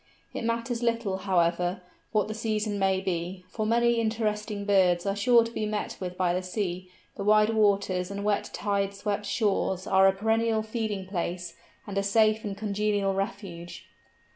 [0.33, 5.43] It matters little, however, what the season may be, for many interesting birds are sure
[5.43, 9.85] to be met with by the sea; the wide waters and wet tide swept shores
[9.85, 13.85] are a perennial feeding place, and a safe and congenial refuge.